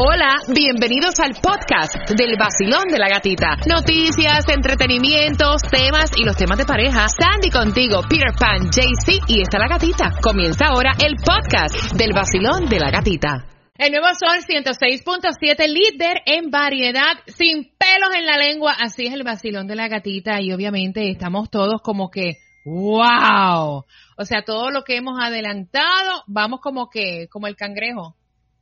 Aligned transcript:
Hola, 0.00 0.36
bienvenidos 0.54 1.18
al 1.18 1.34
podcast 1.42 2.08
del 2.10 2.36
vacilón 2.38 2.86
de 2.86 3.00
la 3.00 3.08
gatita. 3.08 3.56
Noticias, 3.66 4.46
entretenimientos, 4.48 5.60
temas 5.62 6.12
y 6.16 6.24
los 6.24 6.36
temas 6.36 6.56
de 6.56 6.64
pareja. 6.64 7.08
Sandy 7.08 7.50
contigo, 7.50 8.02
Peter 8.08 8.30
Pan, 8.38 8.70
JC 8.70 9.18
y 9.26 9.42
está 9.42 9.58
la 9.58 9.66
gatita. 9.66 10.12
Comienza 10.22 10.66
ahora 10.66 10.92
el 11.04 11.16
podcast 11.16 11.96
del 11.98 12.12
vacilón 12.14 12.68
de 12.68 12.78
la 12.78 12.92
gatita. 12.92 13.44
El 13.76 13.90
nuevo 13.90 14.06
Sol 14.14 14.38
106.7, 14.46 15.66
líder 15.66 16.22
en 16.26 16.52
variedad, 16.52 17.18
sin 17.26 17.64
pelos 17.76 18.14
en 18.16 18.24
la 18.24 18.36
lengua. 18.38 18.76
Así 18.78 19.06
es 19.06 19.14
el 19.14 19.24
vacilón 19.24 19.66
de 19.66 19.74
la 19.74 19.88
gatita 19.88 20.40
y 20.40 20.52
obviamente 20.52 21.10
estamos 21.10 21.50
todos 21.50 21.82
como 21.82 22.08
que, 22.08 22.34
wow. 22.64 23.82
O 24.16 24.24
sea, 24.24 24.44
todo 24.44 24.70
lo 24.70 24.84
que 24.84 24.94
hemos 24.94 25.18
adelantado, 25.20 26.22
vamos 26.28 26.60
como 26.60 26.88
que, 26.88 27.26
como 27.32 27.48
el 27.48 27.56
cangrejo 27.56 28.14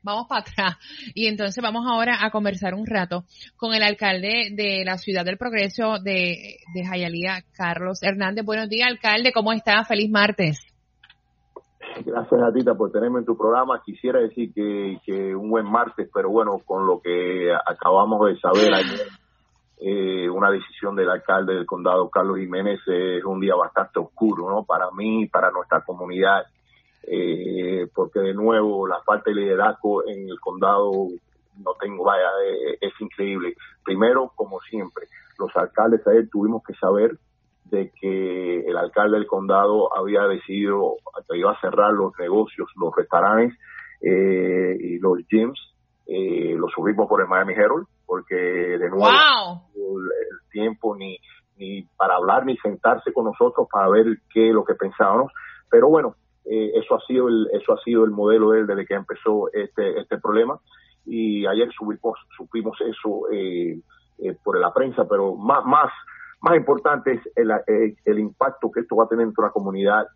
vamos 0.06 0.26
para 0.28 0.40
atrás. 0.40 0.78
Y 1.14 1.26
entonces 1.26 1.62
vamos 1.62 1.84
ahora 1.86 2.24
a 2.24 2.30
conversar 2.30 2.72
un 2.74 2.86
rato 2.86 3.24
con 3.56 3.74
el 3.74 3.82
alcalde 3.82 4.50
de 4.52 4.84
la 4.86 4.96
Ciudad 4.96 5.24
del 5.24 5.36
Progreso 5.36 5.98
de, 5.98 6.56
de 6.72 6.86
Jayalía, 6.86 7.42
Carlos 7.54 8.02
Hernández. 8.02 8.44
Buenos 8.44 8.70
días, 8.70 8.88
alcalde, 8.88 9.32
¿cómo 9.32 9.52
está? 9.52 9.84
Feliz 9.84 10.10
martes. 10.10 10.60
Gracias 12.04 12.40
a 12.42 12.52
Tita 12.52 12.74
por 12.74 12.92
tenerme 12.92 13.20
en 13.20 13.24
tu 13.24 13.36
programa. 13.36 13.82
Quisiera 13.84 14.20
decir 14.20 14.52
que, 14.54 14.98
que 15.04 15.34
un 15.34 15.50
buen 15.50 15.66
martes, 15.66 16.08
pero 16.12 16.30
bueno, 16.30 16.60
con 16.64 16.86
lo 16.86 17.00
que 17.00 17.50
acabamos 17.66 18.28
de 18.28 18.38
saber 18.38 18.74
ayer, 18.74 19.08
eh, 19.78 20.28
una 20.28 20.50
decisión 20.50 20.94
del 20.94 21.10
alcalde 21.10 21.54
del 21.54 21.66
condado, 21.66 22.08
Carlos 22.10 22.38
Jiménez, 22.38 22.80
es 22.86 23.24
un 23.24 23.40
día 23.40 23.54
bastante 23.54 23.98
oscuro, 23.98 24.48
¿no? 24.50 24.64
Para 24.64 24.90
mí, 24.90 25.26
para 25.26 25.50
nuestra 25.50 25.80
comunidad 25.82 26.44
eh, 27.06 27.88
porque 27.94 28.20
de 28.20 28.34
nuevo 28.34 28.86
la 28.86 29.00
falta 29.02 29.30
de 29.30 29.36
liderazgo 29.36 30.06
en 30.08 30.28
el 30.28 30.40
condado 30.40 31.08
no 31.58 31.74
tengo, 31.80 32.04
vaya, 32.04 32.28
eh, 32.44 32.78
es 32.80 32.92
increíble. 33.00 33.54
Primero, 33.84 34.32
como 34.34 34.60
siempre, 34.60 35.06
los 35.38 35.54
alcaldes 35.56 36.06
ayer 36.06 36.28
tuvimos 36.30 36.62
que 36.64 36.74
saber 36.74 37.18
de 37.64 37.90
que 38.00 38.60
el 38.60 38.76
alcalde 38.76 39.18
del 39.18 39.26
condado 39.26 39.96
había 39.96 40.22
decidido 40.22 40.96
que 41.28 41.38
iba 41.38 41.52
a 41.52 41.60
cerrar 41.60 41.92
los 41.92 42.12
negocios, 42.18 42.68
los 42.76 42.94
restaurantes 42.94 43.58
eh, 44.00 44.76
y 44.78 44.98
los 44.98 45.18
gyms, 45.28 45.58
eh, 46.06 46.54
los 46.56 46.70
subimos 46.72 47.08
por 47.08 47.20
el 47.20 47.26
Miami 47.26 47.54
Herald, 47.54 47.86
porque 48.04 48.36
de 48.36 48.88
nuevo 48.88 49.08
el, 49.74 50.50
tiempo 50.50 50.96
ni, 50.96 51.18
ni 51.56 51.82
para 51.96 52.16
hablar 52.16 52.46
ni 52.46 52.56
sentarse 52.58 53.12
con 53.12 53.24
nosotros 53.24 53.66
para 53.70 53.88
ver 53.88 54.06
qué 54.32 54.52
lo 54.52 54.64
que 54.64 54.74
pensábamos. 54.74 55.32
Pero 55.68 55.88
bueno, 55.88 56.14
eh, 56.48 56.72
eso 56.74 56.94
ha 56.94 57.00
sido 57.00 57.28
el, 57.28 57.48
eso 57.52 57.72
ha 57.72 57.82
sido 57.82 58.04
el 58.04 58.12
modelo 58.12 58.50
de 58.50 58.60
él 58.60 58.66
desde 58.66 58.86
que 58.86 58.94
empezó 58.94 59.52
este, 59.52 60.00
este 60.00 60.18
problema. 60.18 60.58
Y 61.04 61.46
ayer 61.46 61.68
subimos, 61.76 62.18
supimos 62.36 62.78
eso 62.80 63.30
eh, 63.32 63.80
eh, 64.18 64.36
por 64.42 64.58
la 64.58 64.72
prensa, 64.72 65.06
pero 65.08 65.34
más, 65.34 65.64
más, 65.64 65.92
más 66.40 66.56
importante 66.56 67.12
es 67.12 67.20
el, 67.34 67.50
el 68.04 68.18
impacto 68.18 68.70
que 68.70 68.80
esto 68.80 68.96
va 68.96 69.04
a 69.04 69.08
tener 69.08 69.26
en 69.26 69.34
la 69.36 69.50
comunidad, 69.50 70.06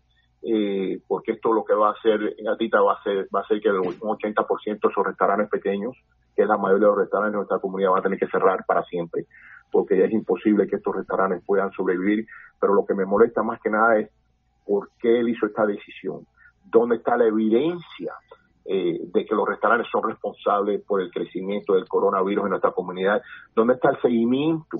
porque 1.07 1.33
esto 1.33 1.53
lo 1.53 1.63
que 1.63 1.75
va 1.75 1.89
a 1.89 1.91
hacer, 1.91 2.35
Gatita, 2.43 2.81
va 2.81 2.93
a 2.93 3.03
ser, 3.03 3.27
va 3.33 3.41
a 3.41 3.47
ser 3.47 3.61
que 3.61 3.69
un 3.69 3.93
80% 3.93 4.63
de 4.65 4.73
esos 4.73 5.05
restaurantes 5.05 5.49
pequeños, 5.49 5.95
que 6.35 6.41
es 6.41 6.47
la 6.47 6.57
mayoría 6.57 6.87
de 6.87 6.91
los 6.93 6.97
restaurantes 6.97 7.33
de 7.33 7.37
nuestra 7.37 7.59
comunidad, 7.59 7.91
van 7.91 7.99
a 7.99 8.03
tener 8.03 8.19
que 8.19 8.27
cerrar 8.27 8.65
para 8.65 8.83
siempre, 8.85 9.27
porque 9.71 9.97
ya 9.97 10.05
es 10.05 10.11
imposible 10.11 10.67
que 10.67 10.77
estos 10.77 10.95
restaurantes 10.95 11.43
puedan 11.45 11.71
sobrevivir, 11.73 12.25
pero 12.59 12.73
lo 12.73 12.85
que 12.85 12.95
me 12.95 13.05
molesta 13.05 13.43
más 13.43 13.61
que 13.61 13.69
nada 13.69 13.99
es 13.99 14.09
por 14.71 14.91
qué 15.01 15.19
él 15.19 15.27
hizo 15.27 15.47
esta 15.47 15.65
decisión, 15.65 16.25
dónde 16.63 16.95
está 16.95 17.17
la 17.17 17.25
evidencia 17.25 18.13
eh, 18.63 19.01
de 19.03 19.25
que 19.25 19.35
los 19.35 19.45
restaurantes 19.45 19.89
son 19.91 20.03
responsables 20.03 20.81
por 20.83 21.01
el 21.01 21.11
crecimiento 21.11 21.73
del 21.73 21.89
coronavirus 21.89 22.45
en 22.45 22.49
nuestra 22.51 22.71
comunidad, 22.71 23.21
dónde 23.53 23.73
está 23.73 23.89
el 23.89 24.01
seguimiento, 24.01 24.77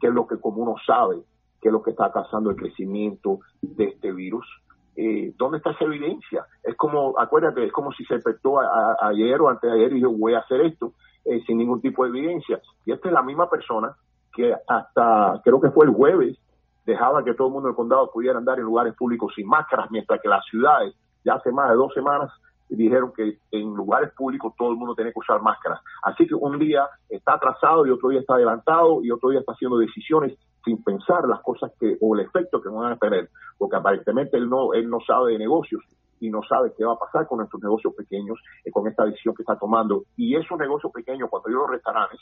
qué 0.00 0.06
es 0.06 0.14
lo 0.14 0.24
que 0.24 0.38
como 0.38 0.62
uno 0.62 0.76
sabe, 0.86 1.16
qué 1.60 1.68
es 1.68 1.72
lo 1.72 1.82
que 1.82 1.90
está 1.90 2.12
causando 2.12 2.50
el 2.50 2.56
crecimiento 2.56 3.40
de 3.60 3.86
este 3.86 4.12
virus. 4.12 4.46
Eh, 4.94 5.32
¿Dónde 5.36 5.58
está 5.58 5.72
esa 5.72 5.86
evidencia? 5.86 6.46
Es 6.62 6.76
como, 6.76 7.18
acuérdate, 7.18 7.64
es 7.64 7.72
como 7.72 7.90
si 7.90 8.04
se 8.04 8.14
despertó 8.14 8.60
ayer 9.00 9.40
o 9.40 9.48
antes 9.48 9.68
de 9.68 9.76
ayer 9.78 9.94
y 9.94 10.00
yo 10.00 10.12
voy 10.12 10.34
a 10.34 10.40
hacer 10.40 10.60
esto 10.60 10.92
eh, 11.24 11.42
sin 11.44 11.58
ningún 11.58 11.80
tipo 11.80 12.04
de 12.04 12.10
evidencia. 12.10 12.60
Y 12.86 12.92
esta 12.92 13.08
es 13.08 13.14
la 13.14 13.22
misma 13.22 13.50
persona 13.50 13.96
que 14.32 14.54
hasta, 14.68 15.40
creo 15.42 15.60
que 15.60 15.70
fue 15.70 15.86
el 15.86 15.92
jueves, 15.92 16.38
dejaba 16.88 17.22
que 17.22 17.34
todo 17.34 17.48
el 17.48 17.52
mundo 17.52 17.68
del 17.68 17.76
condado 17.76 18.10
pudiera 18.10 18.38
andar 18.38 18.58
en 18.58 18.64
lugares 18.64 18.94
públicos 18.94 19.30
sin 19.36 19.46
máscaras, 19.46 19.90
mientras 19.90 20.20
que 20.22 20.28
las 20.28 20.42
ciudades 20.46 20.94
ya 21.22 21.34
hace 21.34 21.52
más 21.52 21.68
de 21.68 21.76
dos 21.76 21.92
semanas 21.92 22.32
dijeron 22.70 23.12
que 23.14 23.38
en 23.50 23.74
lugares 23.74 24.10
públicos 24.14 24.54
todo 24.56 24.70
el 24.70 24.76
mundo 24.76 24.94
tiene 24.94 25.12
que 25.12 25.18
usar 25.18 25.42
máscaras. 25.42 25.80
Así 26.02 26.26
que 26.26 26.34
un 26.34 26.58
día 26.58 26.88
está 27.10 27.34
atrasado 27.34 27.86
y 27.86 27.90
otro 27.90 28.08
día 28.08 28.20
está 28.20 28.34
adelantado 28.34 29.02
y 29.02 29.10
otro 29.10 29.30
día 29.30 29.40
está 29.40 29.52
haciendo 29.52 29.76
decisiones 29.76 30.38
sin 30.64 30.82
pensar 30.82 31.28
las 31.28 31.40
cosas 31.40 31.72
que 31.78 31.98
o 32.00 32.14
el 32.14 32.24
efecto 32.24 32.60
que 32.60 32.70
van 32.70 32.92
a 32.92 32.96
tener, 32.96 33.28
porque 33.58 33.76
aparentemente 33.76 34.38
él 34.38 34.48
no 34.48 34.72
él 34.72 34.88
no 34.88 34.98
sabe 35.06 35.32
de 35.32 35.38
negocios 35.38 35.82
y 36.20 36.30
no 36.30 36.40
sabe 36.42 36.72
qué 36.76 36.84
va 36.84 36.94
a 36.94 36.98
pasar 36.98 37.26
con 37.26 37.38
nuestros 37.38 37.62
negocios 37.62 37.94
pequeños 37.94 38.38
eh, 38.64 38.70
con 38.70 38.88
esta 38.88 39.04
decisión 39.04 39.34
que 39.34 39.42
está 39.42 39.56
tomando 39.58 40.04
y 40.16 40.36
esos 40.36 40.58
negocios 40.58 40.90
pequeños 40.92 41.28
cuando 41.30 41.50
yo 41.50 41.58
los 41.58 41.70
restaurantes 41.70 42.20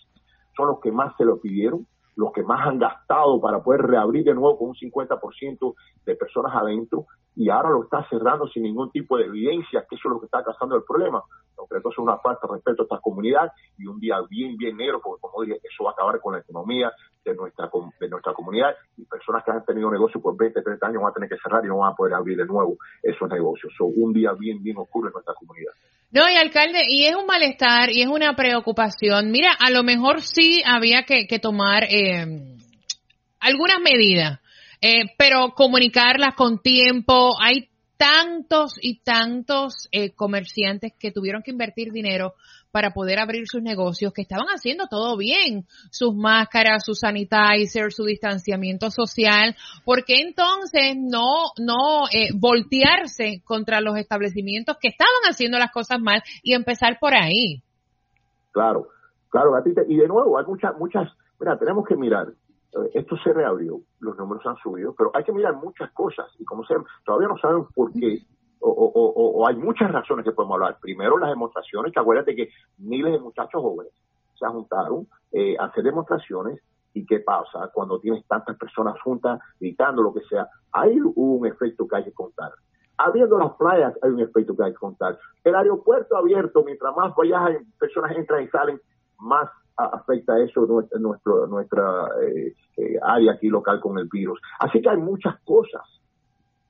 son 0.56 0.68
los 0.68 0.80
que 0.80 0.90
más 0.90 1.14
se 1.16 1.24
lo 1.24 1.40
pidieron 1.40 1.86
los 2.16 2.32
que 2.32 2.42
más 2.42 2.66
han 2.66 2.78
gastado 2.78 3.40
para 3.40 3.62
poder 3.62 3.82
reabrir 3.82 4.24
de 4.24 4.34
nuevo 4.34 4.58
con 4.58 4.68
un 4.70 4.74
50% 4.74 5.74
de 6.04 6.16
personas 6.16 6.54
adentro 6.54 7.06
y 7.36 7.50
ahora 7.50 7.70
lo 7.70 7.84
está 7.84 8.06
cerrando 8.08 8.48
sin 8.48 8.62
ningún 8.62 8.90
tipo 8.90 9.18
de 9.18 9.26
evidencia, 9.26 9.84
que 9.88 9.96
eso 9.96 10.08
es 10.08 10.14
lo 10.14 10.20
que 10.20 10.24
está 10.24 10.42
causando 10.42 10.74
el 10.76 10.84
problema. 10.84 11.22
Entonces 11.50 11.82
es 11.84 11.98
una 11.98 12.16
falta 12.18 12.46
de 12.46 12.54
respeto 12.54 12.82
a 12.82 12.84
esta 12.84 12.98
comunidad 13.00 13.52
y 13.76 13.86
un 13.86 14.00
día 14.00 14.16
bien, 14.28 14.56
bien 14.56 14.76
negro, 14.76 15.00
porque 15.02 15.20
como 15.20 15.42
dije, 15.42 15.60
eso 15.62 15.84
va 15.84 15.90
a 15.90 15.92
acabar 15.92 16.18
con 16.20 16.32
la 16.32 16.40
economía 16.40 16.90
de 17.24 17.34
nuestra, 17.34 17.70
de 18.00 18.08
nuestra 18.08 18.32
comunidad 18.32 18.74
y 18.96 19.04
personas 19.04 19.44
que 19.44 19.50
han 19.50 19.64
tenido 19.66 19.90
negocios 19.90 20.22
por 20.22 20.36
20, 20.36 20.62
30 20.62 20.86
años 20.86 21.02
van 21.02 21.10
a 21.10 21.14
tener 21.14 21.28
que 21.28 21.36
cerrar 21.36 21.64
y 21.64 21.68
no 21.68 21.78
van 21.78 21.92
a 21.92 21.94
poder 21.94 22.14
abrir 22.14 22.38
de 22.38 22.46
nuevo 22.46 22.78
esos 23.02 23.28
negocios. 23.28 23.72
So, 23.76 23.84
un 23.84 24.14
día 24.14 24.32
bien, 24.32 24.62
bien 24.62 24.78
oscuro 24.78 25.08
en 25.08 25.12
nuestra 25.12 25.34
comunidad. 25.34 25.72
No, 26.16 26.30
y 26.30 26.34
alcalde, 26.34 26.80
y 26.88 27.04
es 27.04 27.14
un 27.14 27.26
malestar 27.26 27.90
y 27.90 28.00
es 28.00 28.08
una 28.08 28.34
preocupación. 28.34 29.30
Mira, 29.30 29.52
a 29.52 29.68
lo 29.68 29.82
mejor 29.82 30.22
sí 30.22 30.62
había 30.64 31.02
que, 31.02 31.26
tomar 31.38 31.84
eh, 31.84 32.24
algunas 33.38 33.80
medidas, 33.82 34.40
eh, 34.80 35.12
pero 35.18 35.52
comunicarlas 35.54 36.34
con 36.34 36.62
tiempo. 36.62 37.36
Hay 37.38 37.68
tantos 37.98 38.78
y 38.80 39.00
tantos 39.00 39.88
eh, 39.92 40.12
comerciantes 40.12 40.94
que 40.98 41.10
tuvieron 41.10 41.42
que 41.42 41.50
invertir 41.50 41.92
dinero 41.92 42.32
para 42.76 42.90
poder 42.90 43.18
abrir 43.18 43.48
sus 43.48 43.62
negocios, 43.62 44.12
que 44.12 44.20
estaban 44.20 44.48
haciendo 44.48 44.84
todo 44.86 45.16
bien, 45.16 45.64
sus 45.90 46.14
máscaras, 46.14 46.84
su 46.84 46.92
sanitizer, 46.92 47.90
su 47.90 48.04
distanciamiento 48.04 48.90
social, 48.90 49.56
porque 49.86 50.20
entonces 50.20 50.94
no, 50.94 51.56
no 51.56 52.04
eh, 52.12 52.36
voltearse 52.38 53.40
contra 53.46 53.80
los 53.80 53.96
establecimientos 53.96 54.76
que 54.78 54.88
estaban 54.88 55.22
haciendo 55.26 55.58
las 55.58 55.72
cosas 55.72 56.00
mal 56.02 56.22
y 56.42 56.52
empezar 56.52 56.98
por 57.00 57.14
ahí. 57.14 57.62
Claro, 58.52 58.88
claro, 59.30 59.52
gatita, 59.52 59.80
y 59.88 59.96
de 59.96 60.06
nuevo, 60.06 60.36
hay 60.36 60.44
muchas, 60.44 60.76
muchas, 60.76 61.10
mira, 61.40 61.58
tenemos 61.58 61.86
que 61.88 61.96
mirar, 61.96 62.28
eh, 62.28 62.90
esto 62.92 63.16
se 63.24 63.32
reabrió, 63.32 63.80
los 64.00 64.18
números 64.18 64.44
han 64.44 64.56
subido, 64.56 64.94
pero 64.94 65.12
hay 65.14 65.24
que 65.24 65.32
mirar 65.32 65.54
muchas 65.54 65.90
cosas 65.92 66.26
y 66.38 66.44
como 66.44 66.62
se, 66.66 66.74
todavía 67.06 67.28
no 67.28 67.38
sabemos 67.38 67.72
por 67.74 67.90
qué 67.94 68.18
o, 68.68 69.46
hay 69.46 69.56
muchas 69.56 69.90
razones 69.90 70.24
que 70.24 70.32
podemos 70.32 70.54
hablar. 70.54 70.78
Primero, 70.80 71.18
las 71.18 71.30
demostraciones, 71.30 71.92
que 71.92 72.00
acuérdate 72.00 72.34
que 72.34 72.48
miles 72.78 73.12
de 73.12 73.20
muchachos 73.20 73.60
jóvenes 73.60 73.92
se 74.38 74.46
juntaron 74.46 75.06
eh, 75.32 75.56
a 75.58 75.66
hacer 75.66 75.84
demostraciones 75.84 76.60
y 76.94 77.04
qué 77.04 77.20
pasa 77.20 77.70
cuando 77.72 78.00
tienes 78.00 78.26
tantas 78.26 78.56
personas 78.56 79.00
juntas 79.02 79.40
gritando, 79.60 80.02
lo 80.02 80.12
que 80.12 80.22
sea. 80.28 80.48
Hay 80.72 80.98
un 81.00 81.46
efecto 81.46 81.86
que 81.86 81.96
hay 81.96 82.04
que 82.04 82.12
contar. 82.12 82.50
Abriendo 82.98 83.38
las 83.38 83.52
playas 83.52 83.92
hay 84.02 84.10
un 84.10 84.20
efecto 84.20 84.56
que 84.56 84.64
hay 84.64 84.72
que 84.72 84.78
contar. 84.78 85.18
El 85.44 85.54
aeropuerto 85.54 86.16
abierto, 86.16 86.64
mientras 86.64 86.96
más 86.96 87.12
personas 87.78 88.16
entran 88.16 88.42
y 88.42 88.48
salen, 88.48 88.80
más 89.18 89.50
afecta 89.76 90.38
eso 90.38 90.64
nuestra, 90.66 90.98
nuestra, 90.98 91.32
nuestra 91.46 92.08
eh, 92.22 92.54
eh, 92.78 92.98
área 93.02 93.32
aquí 93.32 93.48
local 93.48 93.78
con 93.80 93.98
el 93.98 94.08
virus. 94.08 94.40
Así 94.58 94.80
que 94.80 94.88
hay 94.88 94.96
muchas 94.96 95.38
cosas 95.44 95.82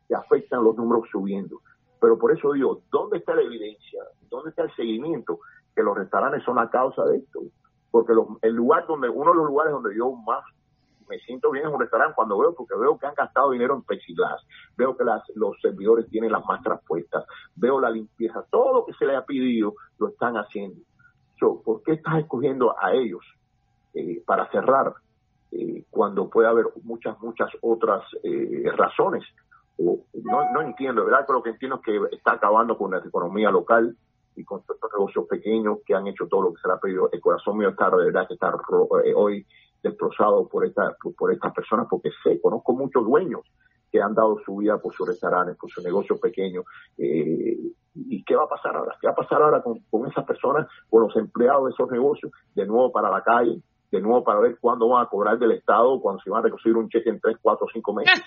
que 0.08 0.14
afectan 0.14 0.64
los 0.64 0.76
números 0.76 1.04
subiendo. 1.10 1.60
Pero 2.00 2.18
por 2.18 2.32
eso 2.32 2.52
digo, 2.52 2.82
¿dónde 2.90 3.18
está 3.18 3.34
la 3.34 3.42
evidencia? 3.42 4.02
¿Dónde 4.28 4.50
está 4.50 4.62
el 4.62 4.74
seguimiento? 4.74 5.40
Que 5.74 5.82
los 5.82 5.96
restaurantes 5.96 6.42
son 6.44 6.56
la 6.56 6.70
causa 6.70 7.04
de 7.04 7.18
esto. 7.18 7.40
Porque 7.90 8.12
el 8.42 8.54
lugar 8.54 8.86
donde, 8.86 9.08
uno 9.08 9.30
de 9.30 9.36
los 9.38 9.46
lugares 9.46 9.72
donde 9.72 9.96
yo 9.96 10.12
más 10.12 10.44
me 11.08 11.18
siento 11.20 11.50
bien 11.50 11.66
en 11.66 11.72
un 11.72 11.80
restaurante 11.80 12.14
cuando 12.14 12.38
veo, 12.38 12.54
porque 12.54 12.74
veo 12.76 12.98
que 12.98 13.06
han 13.06 13.14
gastado 13.14 13.50
dinero 13.50 13.74
en 13.74 13.82
plexiglas, 13.82 14.42
veo 14.76 14.96
que 14.96 15.04
las, 15.04 15.22
los 15.34 15.56
servidores 15.60 16.08
tienen 16.10 16.32
las 16.32 16.44
máscaras 16.44 16.80
puestas, 16.86 17.24
veo 17.54 17.80
la 17.80 17.90
limpieza, 17.90 18.44
todo 18.50 18.74
lo 18.74 18.84
que 18.86 18.92
se 18.94 19.06
les 19.06 19.16
ha 19.16 19.24
pedido 19.24 19.74
lo 19.98 20.08
están 20.08 20.34
haciendo. 20.36 20.80
¿Por 21.38 21.82
qué 21.82 21.92
estás 21.92 22.18
escogiendo 22.18 22.74
a 22.78 22.94
ellos 22.94 23.24
eh, 23.94 24.22
para 24.26 24.50
cerrar 24.50 24.94
eh, 25.52 25.84
cuando 25.90 26.30
puede 26.30 26.48
haber 26.48 26.66
muchas, 26.82 27.20
muchas 27.20 27.50
otras 27.60 28.02
eh, 28.22 28.64
razones? 28.74 29.22
No, 29.78 30.52
no 30.52 30.62
entiendo, 30.62 31.04
¿verdad? 31.04 31.24
Pero 31.26 31.38
lo 31.38 31.42
que 31.42 31.50
entiendo 31.50 31.76
es 31.76 31.82
que 31.82 32.16
está 32.16 32.32
acabando 32.32 32.76
con 32.76 32.90
la 32.90 32.98
economía 32.98 33.50
local 33.50 33.96
y 34.36 34.44
con 34.44 34.60
estos 34.60 34.78
negocios 34.92 35.26
pequeños 35.28 35.78
que 35.84 35.94
han 35.94 36.06
hecho 36.06 36.26
todo 36.26 36.42
lo 36.42 36.54
que 36.54 36.60
se 36.60 36.68
le 36.68 36.74
ha 36.74 36.80
pedido. 36.80 37.08
El 37.10 37.20
corazón 37.20 37.58
mío 37.58 37.70
está 37.70 37.90
de 37.90 38.04
verdad 38.04 38.28
que 38.28 38.34
está 38.34 38.54
eh, 39.04 39.14
hoy 39.14 39.46
destrozado 39.82 40.48
por, 40.48 40.66
esta, 40.66 40.96
por, 41.16 41.32
estas 41.32 41.52
personas 41.52 41.86
porque 41.88 42.10
sé, 42.22 42.40
conozco 42.40 42.72
muchos 42.72 43.04
dueños 43.04 43.40
que 43.90 44.00
han 44.00 44.14
dado 44.14 44.38
su 44.44 44.56
vida 44.56 44.78
por 44.78 44.94
sus 44.94 45.08
restaurantes, 45.08 45.56
por 45.56 45.70
sus 45.70 45.84
negocios 45.84 46.18
pequeños. 46.20 46.64
Eh, 46.98 47.56
¿Y 47.94 48.24
qué 48.24 48.36
va 48.36 48.44
a 48.44 48.48
pasar 48.48 48.76
ahora? 48.76 48.96
¿Qué 49.00 49.06
va 49.06 49.12
a 49.12 49.16
pasar 49.16 49.40
ahora 49.40 49.62
con, 49.62 49.78
con 49.90 50.06
esas 50.10 50.24
personas, 50.24 50.66
con 50.90 51.02
los 51.02 51.16
empleados 51.16 51.66
de 51.66 51.70
esos 51.70 51.90
negocios, 51.90 52.32
de 52.54 52.66
nuevo 52.66 52.92
para 52.92 53.10
la 53.10 53.22
calle, 53.22 53.62
de 53.90 54.00
nuevo 54.00 54.22
para 54.24 54.40
ver 54.40 54.58
cuándo 54.60 54.88
van 54.88 55.06
a 55.06 55.08
cobrar 55.08 55.38
del 55.38 55.52
Estado, 55.52 56.00
cuando 56.00 56.20
se 56.22 56.28
van 56.28 56.40
a 56.40 56.44
recoger 56.44 56.76
un 56.76 56.88
cheque 56.88 57.08
en 57.08 57.20
tres, 57.20 57.36
cuatro, 57.40 57.66
cinco 57.72 57.94
meses? 57.94 58.22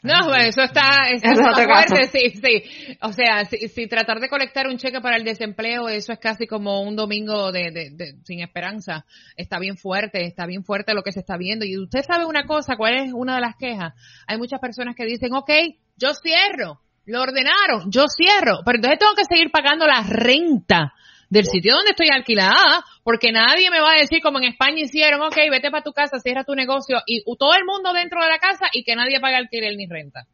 No, 0.00 0.32
eso 0.36 0.62
está, 0.62 1.10
eso 1.12 1.28
está 1.28 1.64
fuerte, 1.64 2.06
sí, 2.06 2.30
sí. 2.30 2.96
O 3.02 3.12
sea, 3.12 3.44
si, 3.44 3.86
tratar 3.88 4.20
de 4.20 4.28
colectar 4.28 4.68
un 4.68 4.76
cheque 4.76 5.00
para 5.00 5.16
el 5.16 5.24
desempleo, 5.24 5.88
eso 5.88 6.12
es 6.12 6.20
casi 6.20 6.46
como 6.46 6.82
un 6.82 6.94
domingo 6.94 7.50
de, 7.50 7.72
de, 7.72 8.14
sin 8.22 8.40
esperanza. 8.40 9.04
Está 9.36 9.58
bien 9.58 9.76
fuerte, 9.76 10.24
está 10.24 10.46
bien 10.46 10.62
fuerte 10.62 10.94
lo 10.94 11.02
que 11.02 11.10
se 11.10 11.20
está 11.20 11.36
viendo. 11.36 11.64
Y 11.64 11.76
usted 11.78 12.02
sabe 12.06 12.26
una 12.26 12.44
cosa, 12.44 12.76
¿cuál 12.76 12.94
es 12.94 13.12
una 13.12 13.34
de 13.34 13.40
las 13.40 13.56
quejas? 13.56 13.92
Hay 14.28 14.38
muchas 14.38 14.60
personas 14.60 14.94
que 14.94 15.04
dicen, 15.04 15.34
ok, 15.34 15.50
yo 15.96 16.10
cierro, 16.14 16.80
lo 17.04 17.22
ordenaron, 17.22 17.90
yo 17.90 18.06
cierro, 18.08 18.60
pero 18.64 18.76
entonces 18.76 19.00
tengo 19.00 19.14
que 19.14 19.24
seguir 19.24 19.50
pagando 19.50 19.84
la 19.86 20.02
renta 20.02 20.92
del 21.30 21.44
sitio 21.44 21.74
donde 21.74 21.90
estoy 21.90 22.08
alquilada, 22.08 22.84
porque 23.04 23.32
nadie 23.32 23.70
me 23.70 23.80
va 23.80 23.92
a 23.92 24.00
decir 24.00 24.20
como 24.22 24.38
en 24.38 24.44
España 24.44 24.80
hicieron, 24.80 25.20
ok, 25.22 25.36
vete 25.50 25.70
para 25.70 25.84
tu 25.84 25.92
casa, 25.92 26.18
cierra 26.18 26.44
tu 26.44 26.54
negocio 26.54 26.98
y 27.06 27.22
todo 27.36 27.54
el 27.54 27.64
mundo 27.64 27.92
dentro 27.92 28.22
de 28.22 28.28
la 28.28 28.38
casa 28.38 28.66
y 28.72 28.84
que 28.84 28.96
nadie 28.96 29.20
pague 29.20 29.36
alquiler 29.36 29.76
ni 29.76 29.86
renta. 29.86 30.26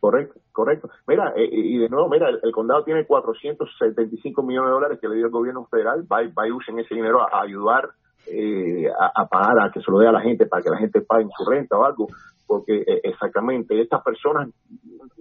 Correcto, 0.00 0.40
correcto. 0.52 0.90
Mira, 1.06 1.32
eh, 1.36 1.48
y 1.50 1.78
de 1.78 1.88
nuevo, 1.88 2.08
mira, 2.08 2.28
el, 2.28 2.52
condado 2.52 2.84
tiene 2.84 3.04
475 3.04 4.42
millones 4.42 4.68
de 4.68 4.74
dólares 4.74 4.98
que 5.00 5.08
le 5.08 5.16
dio 5.16 5.26
el 5.26 5.32
gobierno 5.32 5.66
federal, 5.66 6.06
va, 6.10 6.18
va 6.38 6.46
y 6.46 6.52
usen 6.52 6.78
ese 6.78 6.94
dinero 6.94 7.20
a, 7.20 7.42
ayudar 7.42 7.90
eh, 8.26 8.86
a, 8.88 9.26
pagar, 9.26 9.58
a 9.60 9.72
que 9.72 9.80
se 9.80 9.90
lo 9.90 9.98
dé 9.98 10.06
a 10.06 10.12
la 10.12 10.20
gente 10.20 10.46
para 10.46 10.62
que 10.62 10.70
la 10.70 10.78
gente 10.78 11.00
pague 11.00 11.26
su 11.36 11.50
renta 11.50 11.76
o 11.76 11.84
algo, 11.84 12.06
porque 12.46 12.76
eh, 12.78 13.00
exactamente 13.02 13.80
estas 13.80 14.02
personas 14.02 14.48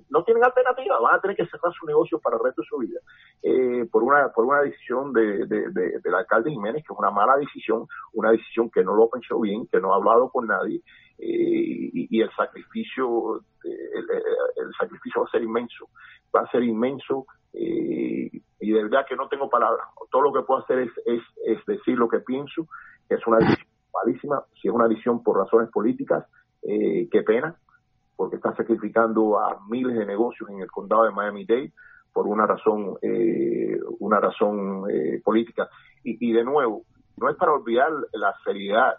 no 0.10 0.24
tienen 0.24 0.44
alternativa, 0.44 1.00
van 1.00 1.16
a 1.16 1.22
tener 1.22 1.36
que 1.36 1.48
cerrar 1.48 1.74
su 1.74 1.86
negocio 1.86 2.20
para 2.20 2.38
el 2.38 2.44
resto 2.44 2.62
de 2.62 2.68
su 2.68 2.78
vida. 2.78 3.00
Eh, 3.44 3.86
por 3.92 4.04
una 4.04 4.30
por 4.30 4.46
una 4.46 4.62
decisión 4.62 5.14
de, 5.14 5.46
del 5.46 6.16
alcalde 6.16 6.52
Jiménez, 6.52 6.84
que 6.86 6.94
es 6.94 7.00
una 7.00 7.12
mala 7.12 7.38
decisión, 7.38 7.88
una 8.14 8.32
decisión 8.32 8.70
que 8.70 8.84
no 8.84 8.96
lo 8.96 9.10
pensó 9.10 9.40
bien, 9.40 9.68
que 9.68 9.80
no 9.80 9.94
ha 9.94 9.98
hablado 9.98 10.30
con 10.30 10.48
nadie, 10.48 10.82
eh, 11.18 11.90
y, 12.10 12.22
el 12.22 12.30
sacrificio 12.36 13.42
el, 13.64 14.74
sacrificio 14.80 15.22
va 15.22 15.28
a 15.28 15.32
ser 15.32 15.44
inmenso, 15.44 15.90
va 16.36 16.42
a 16.42 16.52
ser 16.52 16.64
inmenso, 16.64 17.26
eh, 17.54 18.30
y 18.60 18.72
de 18.72 18.84
verdad 18.84 19.06
que 19.08 19.16
no 19.16 19.28
tengo 19.28 19.50
palabras. 19.50 19.88
Todo 20.12 20.24
lo 20.24 20.34
que 20.34 20.42
puedo 20.42 20.62
hacer 20.62 20.80
es, 20.80 20.92
es, 21.06 21.22
es 21.46 21.66
decir 21.66 21.98
lo 21.98 22.08
que 22.08 22.20
pienso, 22.20 22.68
que 23.08 23.16
es 23.16 23.28
una 23.28 23.38
decisión 23.40 23.68
malísima, 23.94 24.44
si 24.62 24.68
es 24.68 24.74
una 24.74 24.88
decisión 24.88 25.24
por 25.24 25.38
razones 25.38 25.70
políticas, 25.72 26.26
eh, 26.64 27.08
qué 27.12 27.24
pena, 27.24 27.56
porque 28.18 28.36
está 28.36 28.54
sacrificando 28.56 29.40
a 29.40 29.62
miles 29.70 29.96
de 29.96 30.06
negocios 30.06 30.50
en 30.50 30.60
el 30.60 30.70
condado 30.70 31.06
de 31.06 31.12
Miami-Dade 31.12 31.72
por 32.12 32.26
una 32.28 32.48
razón, 32.48 32.98
eh, 33.04 33.80
una 34.00 34.20
razón 34.20 34.90
eh, 34.90 35.22
política. 35.24 35.70
Y, 36.04 36.32
de 36.32 36.44
nuevo, 36.44 36.84
no 37.18 37.30
es 37.30 37.36
para 37.36 37.54
olvidar 37.54 37.92
la 38.14 38.34
seriedad 38.44 38.96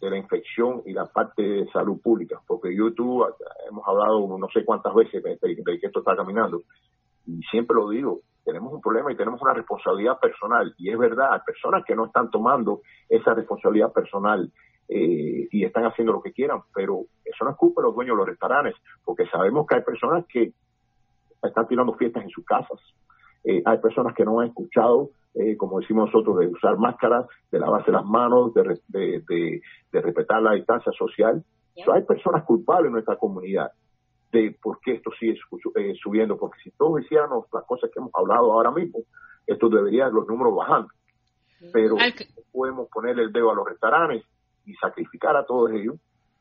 de 0.00 0.10
la 0.10 0.18
infección 0.18 0.82
y 0.84 0.92
la 0.92 1.06
parte 1.06 1.42
de 1.42 1.70
salud 1.70 2.00
pública, 2.02 2.40
porque 2.46 2.76
YouTube 2.76 3.24
hemos 3.70 3.88
hablado 3.88 4.36
no 4.36 4.48
sé 4.52 4.64
cuántas 4.64 4.92
veces 4.94 5.22
de, 5.22 5.38
que 5.38 5.86
esto 5.86 6.00
está 6.00 6.16
caminando, 6.16 6.62
y 7.26 7.40
siempre 7.44 7.76
lo 7.76 7.88
digo, 7.88 8.20
tenemos 8.44 8.72
un 8.72 8.80
problema 8.80 9.12
y 9.12 9.16
tenemos 9.16 9.40
una 9.40 9.54
responsabilidad 9.54 10.18
personal, 10.18 10.74
y 10.76 10.90
es 10.90 10.98
verdad, 10.98 11.32
hay 11.32 11.40
personas 11.46 11.84
que 11.86 11.94
no 11.94 12.06
están 12.06 12.28
tomando 12.30 12.82
esa 13.08 13.32
responsabilidad 13.32 13.92
personal 13.92 14.52
eh, 14.88 15.48
y 15.50 15.64
están 15.64 15.84
haciendo 15.84 16.12
lo 16.12 16.22
que 16.22 16.32
quieran, 16.32 16.60
pero 16.74 17.04
eso 17.24 17.44
no 17.44 17.50
es 17.52 17.56
culpa 17.56 17.80
de 17.80 17.86
los 17.88 17.94
dueños 17.94 18.14
de 18.14 18.18
los 18.18 18.28
restaurantes, 18.28 18.74
porque 19.04 19.26
sabemos 19.26 19.66
que 19.66 19.76
hay 19.76 19.82
personas 19.82 20.24
que 20.26 20.52
están 21.42 21.66
tirando 21.68 21.94
fiestas 21.94 22.22
en 22.22 22.30
sus 22.30 22.44
casas, 22.44 22.78
eh, 23.44 23.62
hay 23.64 23.78
personas 23.78 24.14
que 24.14 24.24
no 24.24 24.40
han 24.40 24.48
escuchado, 24.48 25.10
eh, 25.34 25.56
como 25.56 25.80
decimos 25.80 26.06
nosotros, 26.06 26.38
de 26.38 26.48
usar 26.48 26.78
máscaras, 26.78 27.26
de 27.50 27.58
lavarse 27.58 27.90
las 27.90 28.04
manos, 28.04 28.52
de, 28.54 28.80
de, 28.88 29.60
de, 29.92 30.00
respetar 30.00 30.42
la 30.42 30.52
distancia 30.52 30.92
social. 30.92 31.42
hay 31.92 32.02
personas 32.02 32.44
culpables 32.44 32.86
en 32.86 32.92
nuestra 32.92 33.16
comunidad 33.16 33.70
de 34.32 34.56
por 34.60 34.80
qué 34.80 34.94
esto 34.94 35.10
sigue 35.18 35.38
subiendo, 36.02 36.36
porque 36.36 36.58
si 36.62 36.70
todos 36.72 37.02
hiciéramos 37.02 37.46
las 37.52 37.64
cosas 37.64 37.90
que 37.90 38.00
hemos 38.00 38.12
hablado 38.14 38.52
ahora 38.52 38.70
mismo, 38.70 39.00
esto 39.46 39.68
debería 39.68 40.08
los 40.08 40.26
números 40.26 40.54
bajando. 40.56 40.88
Pero 41.72 41.96
podemos 42.52 42.88
poner 42.88 43.18
el 43.18 43.32
dedo 43.32 43.50
a 43.50 43.54
los 43.54 43.66
restaurantes 43.66 44.24
y 44.66 44.74
sacrificar 44.74 45.36
a 45.36 45.44
todos 45.44 45.70
ellos 45.72 45.96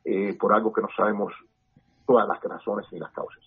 eh, 0.06 0.36
por 0.38 0.54
algo 0.54 0.74
que 0.74 0.82
no 0.82 0.90
sabemos 0.96 1.34
todas 2.06 2.28
las 2.28 2.42
razones 2.42 2.86
ni 2.92 3.00
las 3.00 3.12
causas. 3.14 3.42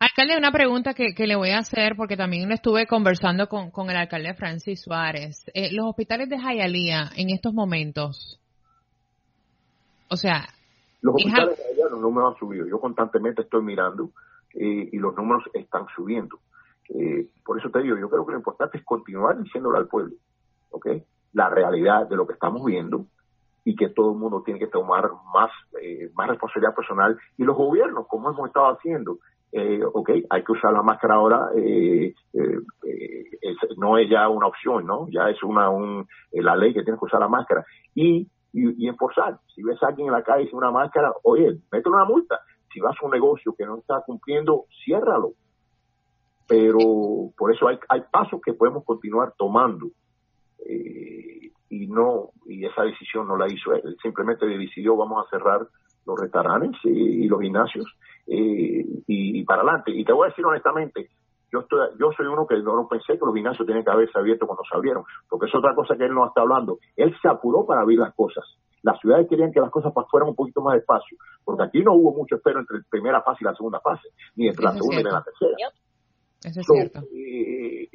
Alcalde, 0.00 0.36
una 0.36 0.50
pregunta 0.50 0.94
que, 0.94 1.26
le 1.26 1.36
voy 1.36 1.50
a 1.50 1.58
hacer, 1.58 1.94
porque 1.94 2.16
también 2.16 2.48
le 2.48 2.54
estuve 2.54 2.86
conversando 2.86 3.48
con, 3.48 3.90
el 3.90 3.96
alcalde 3.96 4.34
Francis 4.34 4.82
Suárez. 4.82 5.44
Eh, 5.54 5.70
los 5.72 5.86
hospitales 5.86 6.28
de 6.28 6.38
Jayalía 6.38 7.10
en 7.16 7.30
estos 7.30 7.52
momentos, 7.52 8.40
o 10.08 10.16
sea... 10.16 10.48
Los 11.02 11.14
hospitales 11.14 11.56
de 11.56 11.62
Jayalía 11.62 11.84
los 11.90 12.00
números 12.00 12.32
han 12.32 12.38
subido. 12.38 12.66
Yo 12.66 12.80
constantemente 12.80 13.42
estoy 13.42 13.62
mirando 13.62 14.10
eh, 14.54 14.88
y 14.90 14.98
los 14.98 15.14
números 15.14 15.44
están 15.54 15.86
subiendo. 15.94 16.40
por 17.44 17.58
eso 17.58 17.70
te 17.70 17.82
digo, 17.82 17.96
yo 17.96 18.08
creo 18.08 18.26
que 18.26 18.32
lo 18.32 18.38
importante 18.38 18.78
es 18.78 18.84
continuar 18.84 19.40
diciéndole 19.40 19.78
al 19.78 19.86
pueblo, 19.86 20.16
¿ok? 20.70 20.86
La 21.34 21.48
realidad 21.48 22.08
de 22.08 22.16
lo 22.16 22.26
que 22.26 22.32
estamos 22.32 22.64
viendo, 22.64 23.06
y 23.70 23.76
que 23.76 23.88
todo 23.90 24.10
el 24.10 24.18
mundo 24.18 24.42
tiene 24.44 24.58
que 24.58 24.66
tomar 24.66 25.08
más, 25.32 25.50
eh, 25.80 26.10
más 26.14 26.28
responsabilidad 26.28 26.74
personal 26.74 27.16
y 27.38 27.44
los 27.44 27.56
gobiernos, 27.56 28.08
como 28.08 28.30
hemos 28.30 28.48
estado 28.48 28.66
haciendo. 28.66 29.18
Eh, 29.52 29.80
ok, 29.84 30.10
hay 30.28 30.42
que 30.42 30.52
usar 30.52 30.72
la 30.72 30.82
máscara 30.82 31.14
ahora, 31.14 31.50
eh, 31.56 32.12
eh 32.32 32.58
no 33.76 33.96
es 33.96 34.10
ya 34.10 34.28
una 34.28 34.48
opción, 34.48 34.86
¿no? 34.86 35.06
Ya 35.10 35.28
es 35.30 35.40
una 35.44 35.70
un, 35.70 36.06
la 36.32 36.56
ley 36.56 36.74
que 36.74 36.82
tiene 36.82 36.98
que 36.98 37.04
usar 37.04 37.20
la 37.20 37.28
máscara. 37.28 37.64
Y, 37.94 38.26
y, 38.52 38.84
y 38.84 38.88
enforzar, 38.88 39.38
si 39.54 39.62
ves 39.62 39.80
a 39.82 39.88
alguien 39.88 40.08
en 40.08 40.14
la 40.14 40.24
calle 40.24 40.48
sin 40.48 40.56
una 40.56 40.72
máscara, 40.72 41.12
oye, 41.22 41.60
métele 41.70 41.94
una 41.94 42.04
multa. 42.04 42.40
Si 42.72 42.80
vas 42.80 42.96
a 43.00 43.04
un 43.06 43.12
negocio 43.12 43.54
que 43.56 43.66
no 43.66 43.78
está 43.78 44.02
cumpliendo, 44.04 44.64
ciérralo. 44.84 45.34
Pero 46.48 47.30
por 47.36 47.54
eso 47.54 47.68
hay, 47.68 47.78
hay 47.88 48.02
pasos 48.10 48.40
que 48.44 48.52
podemos 48.52 48.84
continuar 48.84 49.32
tomando. 49.38 49.86
Eh, 50.66 51.39
y 51.70 51.86
no 51.86 52.30
y 52.46 52.66
esa 52.66 52.82
decisión 52.82 53.28
no 53.28 53.36
la 53.36 53.46
hizo 53.46 53.72
él, 53.72 53.96
simplemente 54.02 54.44
decidió 54.46 54.96
vamos 54.96 55.24
a 55.24 55.30
cerrar 55.30 55.66
los 56.06 56.20
restaurantes 56.20 56.80
y, 56.84 57.28
los 57.28 57.40
gimnasios 57.40 57.86
eh, 58.26 58.84
y, 59.06 59.44
para 59.44 59.62
adelante. 59.62 59.92
Y 59.92 60.04
te 60.04 60.12
voy 60.12 60.26
a 60.26 60.30
decir 60.30 60.44
honestamente, 60.44 61.10
yo 61.52 61.60
estoy, 61.60 61.88
yo 61.98 62.10
soy 62.16 62.26
uno 62.26 62.46
que 62.46 62.56
no, 62.58 62.86
pensé 62.88 63.14
que 63.14 63.24
los 63.24 63.34
gimnasios 63.34 63.66
tenían 63.66 63.84
que 63.84 63.90
haberse 63.90 64.18
abierto 64.18 64.46
cuando 64.46 64.62
se 64.68 64.76
abrieron, 64.76 65.04
porque 65.28 65.46
es 65.46 65.54
otra 65.54 65.74
cosa 65.74 65.96
que 65.96 66.04
él 66.04 66.14
no 66.14 66.26
está 66.26 66.42
hablando. 66.42 66.78
Él 66.96 67.14
se 67.20 67.28
apuró 67.28 67.66
para 67.66 67.82
abrir 67.82 67.98
las 67.98 68.14
cosas. 68.14 68.44
Las 68.82 68.98
ciudades 69.00 69.28
querían 69.28 69.52
que 69.52 69.60
las 69.60 69.70
cosas 69.70 69.92
fueran 70.10 70.30
un 70.30 70.34
poquito 70.34 70.62
más 70.62 70.74
despacio, 70.74 71.18
porque 71.44 71.64
aquí 71.64 71.82
no 71.82 71.94
hubo 71.94 72.14
mucho 72.14 72.36
espero 72.36 72.60
entre 72.60 72.78
la 72.78 72.84
primera 72.88 73.22
fase 73.22 73.38
y 73.42 73.44
la 73.44 73.54
segunda 73.54 73.80
fase, 73.80 74.08
ni 74.36 74.48
entre 74.48 74.64
la 74.64 74.72
segunda 74.72 75.00
y 75.00 75.04
la 75.04 75.22
tercera. 75.22 75.70
Eso 76.42 76.60
es 76.60 76.66
cierto. 76.66 77.00
Eh, 77.12 77.90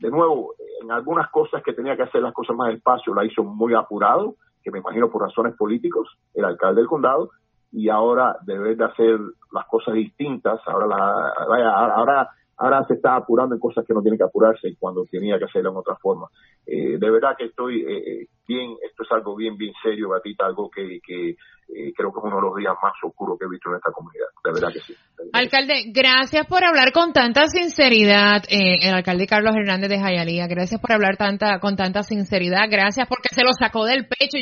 de 0.00 0.10
nuevo, 0.10 0.54
en 0.84 0.92
algunas 0.92 1.30
cosas 1.30 1.62
que 1.62 1.72
tenía 1.72 1.96
que 1.96 2.02
hacer 2.02 2.22
las 2.22 2.32
cosas 2.32 2.56
más 2.56 2.68
despacio, 2.68 3.14
la 3.14 3.24
hizo 3.24 3.42
muy 3.42 3.74
apurado, 3.74 4.36
que 4.62 4.70
me 4.70 4.78
imagino 4.78 5.10
por 5.10 5.22
razones 5.22 5.56
políticos, 5.56 6.08
el 6.34 6.44
alcalde 6.44 6.80
del 6.80 6.88
condado, 6.88 7.30
y 7.72 7.88
ahora 7.88 8.36
debe 8.42 8.76
de 8.76 8.84
hacer 8.84 9.18
las 9.52 9.66
cosas 9.66 9.94
distintas, 9.94 10.60
ahora 10.66 10.86
la, 10.86 11.94
ahora 11.94 12.30
ahora 12.56 12.84
se 12.86 12.94
está 12.94 13.16
apurando 13.16 13.54
en 13.54 13.60
cosas 13.60 13.84
que 13.86 13.94
no 13.94 14.02
tiene 14.02 14.16
que 14.16 14.24
apurarse 14.24 14.74
cuando 14.78 15.04
tenía 15.04 15.38
que 15.38 15.44
hacerlo 15.44 15.70
en 15.70 15.76
otra 15.76 15.96
forma. 15.96 16.28
Eh, 16.66 16.98
de 16.98 17.10
verdad 17.10 17.36
que 17.36 17.46
estoy 17.46 17.82
eh, 17.82 18.22
eh, 18.22 18.26
bien, 18.46 18.76
esto 18.88 19.02
es 19.02 19.12
algo 19.12 19.36
bien, 19.36 19.56
bien 19.56 19.72
serio, 19.82 20.10
Gatita, 20.10 20.46
algo 20.46 20.70
que, 20.70 21.00
que 21.04 21.36
creo 21.96 22.12
que 22.12 22.18
es 22.18 22.24
uno 22.24 22.36
de 22.36 22.42
los 22.42 22.56
días 22.56 22.74
más 22.82 22.92
oscuros 23.02 23.38
que 23.38 23.46
he 23.46 23.48
visto 23.48 23.70
en 23.70 23.76
esta 23.76 23.90
comunidad, 23.90 24.26
de 24.44 24.52
verdad 24.52 24.68
que 24.70 24.80
sí. 24.80 24.94
Alcalde, 25.32 25.90
gracias 25.94 26.46
por 26.46 26.62
hablar 26.62 26.92
con 26.92 27.14
tanta 27.14 27.46
sinceridad, 27.46 28.42
el 28.50 28.94
alcalde 28.94 29.26
Carlos 29.26 29.56
Hernández 29.56 29.88
de 29.88 29.98
Jayalía, 29.98 30.46
gracias 30.46 30.78
por 30.78 30.92
hablar 30.92 31.16
tanta, 31.16 31.58
con 31.60 31.74
tanta 31.74 32.02
sinceridad, 32.02 32.68
gracias 32.70 33.08
porque 33.08 33.30
se 33.32 33.42
lo 33.42 33.52
sacó 33.58 33.86
del 33.86 34.06
pecho. 34.06 34.24